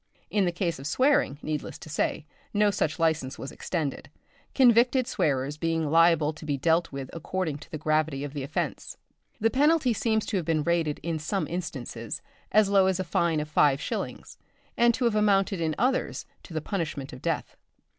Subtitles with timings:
[0.31, 4.09] In the case of swearing, needless to say, no such licence was extended,
[4.55, 8.97] convicted swearers being liable to be dealt with according to the gravity of the offence.
[9.39, 13.39] The penalty seems to have been rated in some instances as low as a fine
[13.39, 14.39] of five shillings,
[14.75, 17.55] and to have amounted in others to the punishment of death.